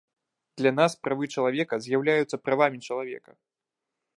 Для 0.61 0.71
нас 0.77 0.95
правы 1.07 1.25
чалавека 1.35 1.79
з'яўляюцца 1.83 2.41
правамі 2.49 2.83
чалавека. 2.89 3.31